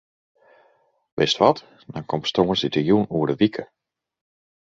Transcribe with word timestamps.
Wist 1.19 1.37
wat, 1.43 1.57
dan 1.93 2.05
komst 2.11 2.33
tongersdeitejûn 2.35 3.11
oer 3.15 3.31
in 3.33 3.39
wike. 3.41 3.63